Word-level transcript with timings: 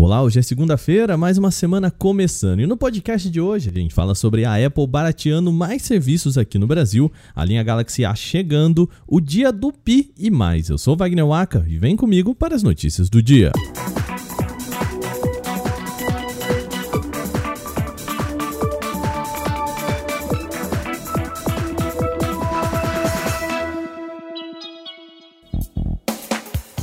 Olá, 0.00 0.22
hoje 0.22 0.38
é 0.38 0.42
segunda-feira, 0.42 1.16
mais 1.16 1.38
uma 1.38 1.50
semana 1.50 1.90
começando. 1.90 2.60
E 2.60 2.68
no 2.68 2.76
podcast 2.76 3.28
de 3.28 3.40
hoje 3.40 3.68
a 3.68 3.72
gente 3.76 3.92
fala 3.92 4.14
sobre 4.14 4.44
a 4.44 4.64
Apple 4.64 4.86
barateando 4.86 5.52
mais 5.52 5.82
serviços 5.82 6.38
aqui 6.38 6.56
no 6.56 6.68
Brasil, 6.68 7.10
a 7.34 7.44
linha 7.44 7.64
Galaxy 7.64 8.04
A 8.04 8.14
chegando, 8.14 8.88
o 9.08 9.20
dia 9.20 9.50
do 9.50 9.72
Pi 9.72 10.12
e 10.16 10.30
mais. 10.30 10.68
Eu 10.68 10.78
sou 10.78 10.96
Wagner 10.96 11.26
Waka 11.26 11.66
e 11.66 11.78
vem 11.78 11.96
comigo 11.96 12.32
para 12.32 12.54
as 12.54 12.62
notícias 12.62 13.10
do 13.10 13.20
dia. 13.20 13.50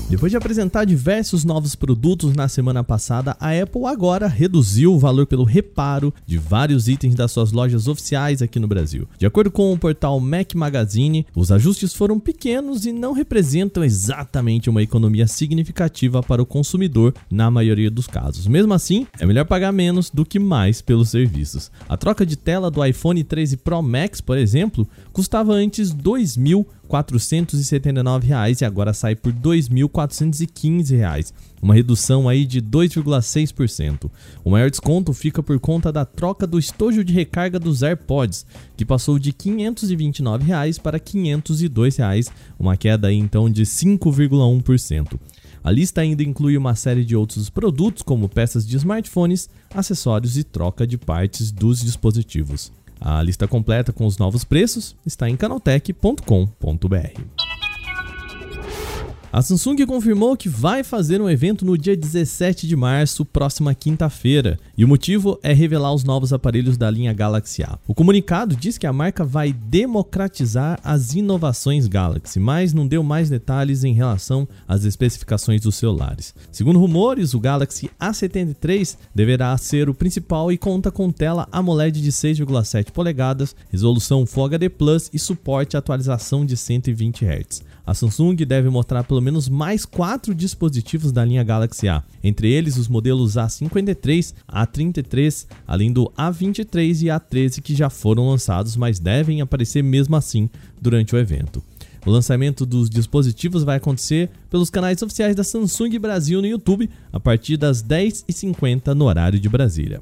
Depois 0.08 0.32
de 0.32 0.38
apresentar 0.38 0.86
diversos 0.86 1.44
novos 1.44 1.74
produtos 1.74 2.36
na 2.36 2.48
semana 2.48 2.84
passada, 2.84 3.36
a 3.40 3.50
Apple 3.60 3.86
agora 3.86 4.28
reduziu 4.28 4.94
o 4.94 5.00
valor 5.00 5.26
pelo 5.26 5.44
reparo 5.44 6.14
de 6.28 6.38
vários 6.38 6.88
itens 6.88 7.16
das 7.16 7.32
suas 7.32 7.52
lojas 7.52 7.88
oficiais 7.88 8.40
aqui 8.40 8.60
no 8.60 8.68
Brasil. 8.68 9.08
De 9.18 9.26
acordo 9.26 9.50
com 9.50 9.74
o 9.74 9.78
portal 9.78 10.20
Mac 10.20 10.54
Magazine, 10.54 11.26
os 11.36 11.52
ajustes 11.52 11.96
foram 11.96 12.20
pequenos 12.20 12.86
e 12.86 12.92
não 12.92 13.14
representam 13.14 13.84
exatamente 13.84 14.70
uma 14.70 14.84
economia 14.84 15.26
significativa 15.26 16.22
para 16.22 16.42
o 16.42 16.46
consumidor 16.46 17.12
na 17.30 17.50
maioria 17.50 17.90
dos 17.90 18.06
casos. 18.06 18.46
Mesmo 18.46 18.76
assim, 18.76 19.08
é 19.20 19.26
melhor 19.26 19.46
pagar 19.46 19.72
menos 19.72 20.12
do 20.12 20.24
que 20.24 20.38
mais 20.38 20.84
pelos 20.84 21.10
serviços. 21.10 21.72
A 21.90 21.98
troca 21.98 22.24
de 22.24 22.36
tela 22.36 22.70
do 22.70 22.86
iPhone 22.86 23.24
13 23.24 23.58
Pro 23.58 23.82
Max, 23.82 24.22
por 24.22 24.38
exemplo, 24.38 24.88
custava 25.12 25.52
antes 25.54 25.90
R$ 25.90 25.98
2.000 25.98 26.64
479 26.88 28.28
reais 28.28 28.62
e 28.62 28.66
agora 28.66 28.94
sai 28.94 29.16
por 29.16 29.34
R$ 29.34 29.40
2.415, 29.96 30.96
reais, 30.96 31.34
uma 31.62 31.74
redução 31.74 32.28
aí 32.28 32.46
de 32.46 32.62
2,6%. 32.62 34.12
O 34.44 34.52
maior 34.52 34.70
desconto 34.70 35.14
fica 35.14 35.42
por 35.42 35.60
conta 35.60 35.92
da 35.92 36.06
troca 36.06 36.46
do 36.46 36.60
estojo 36.60 37.04
de 37.04 37.14
recarga 37.14 37.58
dos 37.58 37.82
AirPods, 37.82 38.46
que 38.76 38.86
passou 38.86 39.18
de 39.18 39.32
529 39.32 40.44
reais 40.44 40.78
para 40.78 41.00
502 41.00 41.98
reais, 41.98 42.28
uma 42.60 42.76
queda 42.76 43.08
aí, 43.08 43.18
então 43.18 43.50
de 43.50 43.64
5,1%. 43.64 45.18
A 45.64 45.72
lista 45.72 46.02
ainda 46.02 46.22
inclui 46.22 46.58
uma 46.58 46.76
série 46.76 47.04
de 47.04 47.16
outros 47.16 47.50
produtos, 47.50 48.04
como 48.04 48.30
peças 48.30 48.68
de 48.68 48.78
smartphones, 48.78 49.50
acessórios 49.74 50.38
e 50.38 50.44
troca 50.44 50.86
de 50.86 50.98
partes 50.98 51.52
dos 51.52 51.82
dispositivos. 51.82 52.72
A 53.02 53.22
lista 53.22 53.48
completa 53.48 53.92
com 53.92 54.06
os 54.06 54.18
novos 54.18 54.44
preços 54.44 54.96
está 55.06 55.30
em 55.30 55.36
canaltech.com.br. 55.36 57.35
A 59.36 59.42
Samsung 59.42 59.86
confirmou 59.86 60.38
que 60.38 60.48
vai 60.48 60.82
fazer 60.82 61.20
um 61.22 61.30
evento 61.30 61.66
no 61.66 61.78
dia 61.78 61.94
17 61.94 62.66
de 62.66 62.74
março, 62.74 63.26
próxima 63.26 63.76
quinta-feira, 63.76 64.58
e 64.78 64.86
o 64.86 64.88
motivo 64.88 65.38
é 65.44 65.52
revelar 65.52 65.94
os 65.94 66.06
novos 66.06 66.32
aparelhos 66.32 66.78
da 66.78 66.90
linha 66.90 67.12
Galaxy 67.12 67.62
A. 67.62 67.78
O 67.86 67.94
comunicado 67.94 68.56
diz 68.56 68.78
que 68.78 68.88
a 68.88 68.94
marca 68.94 69.26
vai 69.26 69.52
democratizar 69.52 70.80
as 70.82 71.16
inovações 71.16 71.86
Galaxy, 71.86 72.40
mas 72.40 72.74
não 72.74 72.88
deu 72.88 73.04
mais 73.04 73.30
detalhes 73.30 73.84
em 73.84 73.92
relação 73.92 74.48
às 74.66 74.86
especificações 74.86 75.60
dos 75.60 75.76
celulares. 75.76 76.34
Segundo 76.50 76.80
rumores, 76.80 77.34
o 77.34 77.40
Galaxy 77.42 77.92
A73 78.00 78.96
deverá 79.14 79.58
ser 79.58 79.90
o 79.90 79.94
principal 79.94 80.50
e 80.50 80.58
conta 80.58 80.90
com 80.90 81.12
tela 81.12 81.46
AMOLED 81.52 82.02
de 82.02 82.10
6,7 82.10 82.90
polegadas, 82.92 83.54
resolução 83.70 84.26
Full 84.26 84.46
HD 84.46 84.70
Plus 84.70 85.10
e 85.14 85.20
suporte 85.20 85.76
à 85.76 85.80
atualização 85.80 86.46
de 86.46 86.56
120 86.56 87.26
Hz. 87.26 87.75
A 87.86 87.94
Samsung 87.94 88.36
deve 88.36 88.68
mostrar 88.70 89.04
pelo 89.04 89.22
menos 89.22 89.48
mais 89.48 89.86
quatro 89.86 90.34
dispositivos 90.34 91.12
da 91.12 91.24
linha 91.24 91.44
Galaxy 91.44 91.88
A, 91.88 92.04
entre 92.24 92.52
eles 92.52 92.78
os 92.78 92.88
modelos 92.88 93.34
A53, 93.34 94.34
A33, 94.52 95.46
além 95.68 95.94
do 95.94 96.12
A23 96.18 97.04
e 97.04 97.06
A13 97.06 97.62
que 97.62 97.76
já 97.76 97.90
foram 97.90 98.28
lançados, 98.28 98.76
mas 98.76 99.00
devem 99.00 99.40
aparecer 99.40 99.84
mesmo 99.84 100.16
assim 100.16 100.50
durante 100.82 101.14
o 101.14 101.18
evento. 101.20 101.64
O 102.06 102.10
lançamento 102.12 102.66
dos 102.66 102.90
dispositivos 102.90 103.64
vai 103.64 103.78
acontecer 103.78 104.30
pelos 104.50 104.70
canais 104.70 105.02
oficiais 105.02 105.36
da 105.36 105.44
Samsung 105.44 105.98
Brasil 106.00 106.42
no 106.42 106.48
YouTube 106.48 106.90
a 107.12 107.20
partir 107.20 107.58
das 107.58 107.84
10h50 107.84 108.94
no 108.94 109.06
horário 109.06 109.40
de 109.40 109.50
Brasília. 109.50 110.02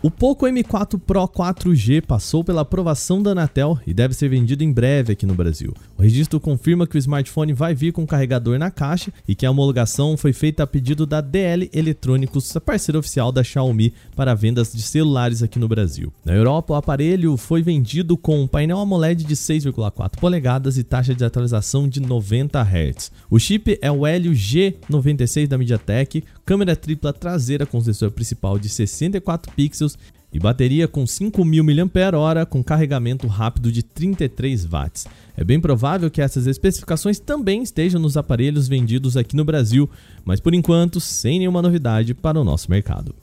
O 0.00 0.12
Poco 0.12 0.46
M4 0.46 0.96
Pro 0.96 1.26
4G 1.26 2.00
passou 2.06 2.44
pela 2.44 2.60
aprovação 2.60 3.20
da 3.20 3.32
Anatel 3.32 3.76
e 3.84 3.92
deve 3.92 4.14
ser 4.14 4.28
vendido 4.28 4.62
em 4.62 4.72
breve 4.72 5.12
aqui 5.12 5.26
no 5.26 5.34
Brasil. 5.34 5.74
O 5.96 6.02
registro 6.02 6.38
confirma 6.38 6.86
que 6.86 6.96
o 6.96 6.98
smartphone 7.00 7.52
vai 7.52 7.74
vir 7.74 7.92
com 7.92 8.06
carregador 8.06 8.60
na 8.60 8.70
caixa 8.70 9.12
e 9.26 9.34
que 9.34 9.44
a 9.44 9.50
homologação 9.50 10.16
foi 10.16 10.32
feita 10.32 10.62
a 10.62 10.68
pedido 10.68 11.04
da 11.04 11.20
DL 11.20 11.68
Eletrônicos, 11.72 12.56
parceira 12.64 13.00
oficial 13.00 13.32
da 13.32 13.42
Xiaomi 13.42 13.92
para 14.14 14.36
vendas 14.36 14.72
de 14.72 14.82
celulares 14.82 15.42
aqui 15.42 15.58
no 15.58 15.66
Brasil. 15.66 16.12
Na 16.24 16.32
Europa, 16.32 16.74
o 16.74 16.76
aparelho 16.76 17.36
foi 17.36 17.60
vendido 17.60 18.16
com 18.16 18.40
um 18.40 18.46
painel 18.46 18.78
AMOLED 18.78 19.24
de 19.24 19.34
6,4 19.34 20.16
polegadas 20.20 20.78
e 20.78 20.84
taxa 20.84 21.12
de 21.12 21.24
atualização 21.24 21.88
de 21.88 21.98
90 21.98 22.60
Hz. 22.62 23.10
O 23.28 23.36
chip 23.40 23.76
é 23.82 23.90
o 23.90 24.06
Helio 24.06 24.30
G96 24.30 25.48
da 25.48 25.58
MediaTek, 25.58 26.22
câmera 26.46 26.76
tripla 26.76 27.12
traseira 27.12 27.66
com 27.66 27.80
sensor 27.80 28.12
principal 28.12 28.60
de 28.60 28.68
64 28.68 29.52
pixels 29.56 29.87
e 30.32 30.38
bateria 30.38 30.86
com 30.86 31.04
5.000 31.04 31.62
mAh 31.62 32.46
com 32.46 32.62
carregamento 32.62 33.26
rápido 33.26 33.72
de 33.72 33.82
33 33.82 34.64
watts. 34.64 35.06
É 35.36 35.44
bem 35.44 35.60
provável 35.60 36.10
que 36.10 36.20
essas 36.20 36.46
especificações 36.46 37.18
também 37.18 37.62
estejam 37.62 38.00
nos 38.00 38.16
aparelhos 38.16 38.68
vendidos 38.68 39.16
aqui 39.16 39.36
no 39.36 39.44
Brasil, 39.44 39.88
mas 40.24 40.40
por 40.40 40.52
enquanto 40.52 41.00
sem 41.00 41.38
nenhuma 41.38 41.62
novidade 41.62 42.12
para 42.14 42.40
o 42.40 42.44
nosso 42.44 42.70
mercado. 42.70 43.14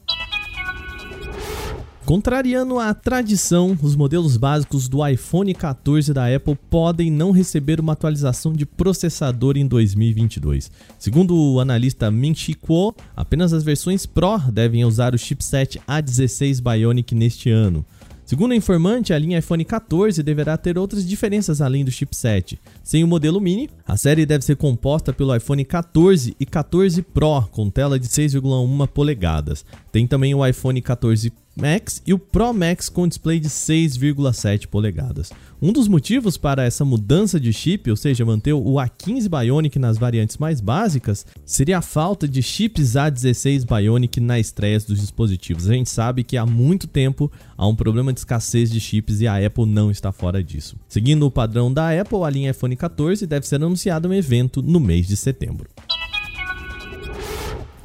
Contrariando 2.05 2.77
a 2.77 2.93
tradição, 2.93 3.75
os 3.81 3.95
modelos 3.95 4.37
básicos 4.37 4.87
do 4.87 5.05
iPhone 5.05 5.51
14 5.55 6.13
da 6.13 6.33
Apple 6.33 6.55
podem 6.69 7.11
não 7.11 7.31
receber 7.31 7.79
uma 7.79 7.93
atualização 7.93 8.53
de 8.53 8.63
processador 8.63 9.57
em 9.57 9.65
2022. 9.65 10.69
Segundo 10.99 11.35
o 11.35 11.59
analista 11.59 12.11
Ming-Chi 12.11 12.53
Kuo, 12.53 12.93
apenas 13.15 13.53
as 13.53 13.63
versões 13.63 14.05
Pro 14.05 14.37
devem 14.53 14.85
usar 14.85 15.15
o 15.15 15.17
chipset 15.17 15.79
A16 15.87 16.61
Bionic 16.61 17.15
neste 17.15 17.49
ano. 17.49 17.83
Segundo 18.23 18.51
o 18.51 18.55
informante, 18.55 19.11
a 19.11 19.19
linha 19.19 19.39
iPhone 19.39 19.65
14 19.65 20.21
deverá 20.21 20.57
ter 20.57 20.77
outras 20.77 21.07
diferenças 21.07 21.59
além 21.59 21.83
do 21.83 21.91
chipset. 21.91 22.59
Sem 22.83 23.03
o 23.03 23.07
modelo 23.07 23.41
mini, 23.41 23.67
a 23.87 23.97
série 23.97 24.27
deve 24.27 24.45
ser 24.45 24.57
composta 24.57 25.11
pelo 25.11 25.35
iPhone 25.35 25.65
14 25.65 26.35
e 26.39 26.45
14 26.45 27.01
Pro 27.01 27.47
com 27.51 27.69
tela 27.69 27.99
de 27.99 28.07
6,1 28.07 28.87
polegadas. 28.87 29.65
Tem 29.91 30.05
também 30.05 30.33
o 30.35 30.45
iPhone 30.45 30.81
14 30.81 31.31
Max 31.55 32.01
e 32.05 32.13
o 32.13 32.19
Pro 32.19 32.53
Max 32.53 32.89
com 32.89 33.07
display 33.07 33.39
de 33.39 33.49
6,7 33.49 34.67
polegadas. 34.67 35.31
Um 35.61 35.71
dos 35.71 35.87
motivos 35.87 36.37
para 36.37 36.63
essa 36.63 36.83
mudança 36.83 37.39
de 37.39 37.53
chip, 37.53 37.89
ou 37.89 37.95
seja, 37.95 38.25
manter 38.25 38.53
o 38.53 38.73
A15 38.73 39.29
Bionic 39.29 39.79
nas 39.79 39.97
variantes 39.97 40.37
mais 40.37 40.59
básicas, 40.59 41.25
seria 41.45 41.77
a 41.77 41.81
falta 41.81 42.27
de 42.27 42.43
chips 42.43 42.93
A16 42.93 43.65
Bionic 43.65 44.19
na 44.19 44.37
estreia 44.37 44.79
dos 44.79 44.99
dispositivos. 44.99 45.69
A 45.69 45.73
gente 45.73 45.89
sabe 45.89 46.23
que 46.23 46.35
há 46.35 46.45
muito 46.45 46.87
tempo 46.87 47.31
há 47.57 47.65
um 47.65 47.75
problema 47.75 48.11
de 48.11 48.19
escassez 48.19 48.69
de 48.69 48.79
chips 48.79 49.21
e 49.21 49.27
a 49.27 49.43
Apple 49.45 49.65
não 49.65 49.89
está 49.89 50.11
fora 50.11 50.43
disso. 50.43 50.75
Seguindo 50.89 51.25
o 51.25 51.31
padrão 51.31 51.73
da 51.73 51.89
Apple, 51.99 52.23
a 52.23 52.29
linha 52.29 52.51
iPhone 52.51 52.75
14 52.75 53.25
deve 53.25 53.47
ser 53.47 53.55
anunciada 53.55 54.07
em 54.07 54.11
um 54.11 54.13
evento 54.13 54.61
no 54.61 54.79
mês 54.79 55.07
de 55.07 55.15
setembro. 55.15 55.69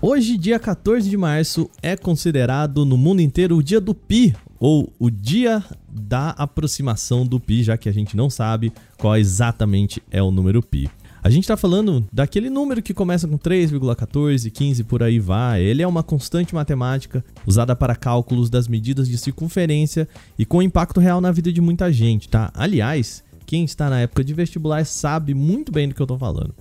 Hoje, 0.03 0.39
dia 0.39 0.59
14 0.59 1.11
de 1.11 1.17
março, 1.19 1.69
é 1.83 1.95
considerado 1.95 2.87
no 2.87 2.97
mundo 2.97 3.21
inteiro 3.21 3.59
o 3.59 3.63
dia 3.63 3.79
do 3.79 3.95
Pi, 3.95 4.35
ou 4.59 4.91
o 4.99 5.11
dia 5.11 5.63
da 5.87 6.31
aproximação 6.31 7.27
do 7.27 7.39
Pi, 7.39 7.63
já 7.63 7.77
que 7.77 7.87
a 7.87 7.93
gente 7.93 8.17
não 8.17 8.31
sabe 8.31 8.73
qual 8.97 9.15
exatamente 9.19 10.03
é 10.11 10.23
o 10.23 10.31
número 10.31 10.63
Pi. 10.63 10.89
A 11.23 11.29
gente 11.29 11.45
está 11.45 11.55
falando 11.55 12.03
daquele 12.11 12.49
número 12.49 12.81
que 12.81 12.95
começa 12.95 13.29
com 13.29 13.37
3,14, 13.37 14.51
15 14.51 14.85
por 14.85 15.03
aí 15.03 15.19
vai. 15.19 15.61
Ele 15.61 15.83
é 15.83 15.87
uma 15.87 16.03
constante 16.03 16.55
matemática 16.55 17.23
usada 17.47 17.77
para 17.77 17.95
cálculos 17.95 18.49
das 18.49 18.67
medidas 18.67 19.07
de 19.07 19.19
circunferência 19.19 20.09
e 20.39 20.47
com 20.47 20.63
impacto 20.63 20.99
real 20.99 21.21
na 21.21 21.31
vida 21.31 21.53
de 21.53 21.61
muita 21.61 21.93
gente, 21.93 22.27
tá? 22.27 22.51
Aliás, 22.55 23.23
quem 23.45 23.65
está 23.65 23.91
na 23.91 24.01
época 24.01 24.25
de 24.25 24.33
vestibular 24.33 24.83
sabe 24.87 25.35
muito 25.35 25.71
bem 25.71 25.89
do 25.89 25.95
que 25.95 26.01
eu 26.01 26.05
estou 26.05 26.19
falando. 26.19 26.55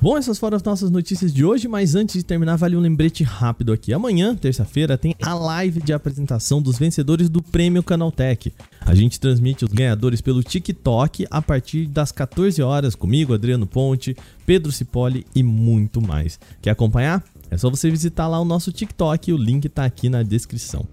Bom, 0.01 0.17
essas 0.17 0.39
foram 0.39 0.55
as 0.55 0.63
nossas 0.63 0.89
notícias 0.89 1.33
de 1.33 1.43
hoje, 1.43 1.67
mas 1.67 1.93
antes 1.93 2.15
de 2.15 2.23
terminar, 2.23 2.55
vale 2.55 2.77
um 2.77 2.79
lembrete 2.79 3.21
rápido 3.21 3.73
aqui. 3.73 3.91
Amanhã, 3.91 4.33
terça-feira, 4.33 4.97
tem 4.97 5.13
a 5.21 5.33
live 5.33 5.81
de 5.81 5.91
apresentação 5.91 6.61
dos 6.61 6.79
vencedores 6.79 7.29
do 7.29 7.41
Prêmio 7.41 7.83
Canaltech. 7.83 8.53
A 8.79 8.95
gente 8.95 9.19
transmite 9.19 9.65
os 9.65 9.73
ganhadores 9.73 10.21
pelo 10.21 10.41
TikTok 10.41 11.27
a 11.29 11.41
partir 11.41 11.85
das 11.85 12.13
14 12.13 12.61
horas 12.61 12.95
comigo, 12.95 13.33
Adriano 13.33 13.67
Ponte, 13.67 14.15
Pedro 14.45 14.71
Cipoli 14.71 15.25
e 15.35 15.43
muito 15.43 16.01
mais. 16.01 16.39
Quer 16.61 16.69
acompanhar? 16.69 17.21
É 17.51 17.57
só 17.57 17.69
você 17.69 17.91
visitar 17.91 18.29
lá 18.29 18.39
o 18.39 18.45
nosso 18.45 18.71
TikTok, 18.71 19.33
o 19.33 19.37
link 19.37 19.67
tá 19.67 19.83
aqui 19.83 20.07
na 20.07 20.23
descrição. 20.23 20.87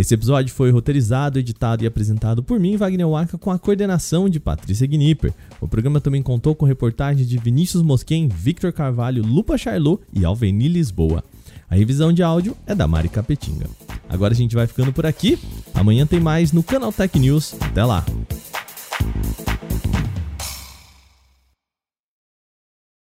Esse 0.00 0.14
episódio 0.14 0.54
foi 0.54 0.70
roteirizado, 0.70 1.38
editado 1.38 1.84
e 1.84 1.86
apresentado 1.86 2.42
por 2.42 2.58
mim, 2.58 2.74
Wagner 2.74 3.06
Waka, 3.06 3.36
com 3.36 3.50
a 3.50 3.58
coordenação 3.58 4.30
de 4.30 4.40
Patrícia 4.40 4.86
Gnipper. 4.86 5.30
O 5.60 5.68
programa 5.68 6.00
também 6.00 6.22
contou 6.22 6.54
com 6.54 6.64
reportagens 6.64 7.28
de 7.28 7.36
Vinícius 7.36 7.82
Mosquen, 7.82 8.26
Victor 8.26 8.72
Carvalho, 8.72 9.22
Lupa 9.22 9.58
Charlot 9.58 10.02
e 10.10 10.24
Alveni 10.24 10.68
Lisboa. 10.68 11.22
A 11.68 11.74
revisão 11.74 12.14
de 12.14 12.22
áudio 12.22 12.56
é 12.66 12.74
da 12.74 12.88
Mari 12.88 13.10
Capetinga. 13.10 13.66
Agora 14.08 14.32
a 14.32 14.36
gente 14.36 14.54
vai 14.54 14.66
ficando 14.66 14.90
por 14.90 15.04
aqui. 15.04 15.38
Amanhã 15.74 16.06
tem 16.06 16.18
mais 16.18 16.50
no 16.50 16.62
Canal 16.62 16.94
Tech 16.94 17.18
News. 17.18 17.54
Até 17.60 17.84
lá! 17.84 18.02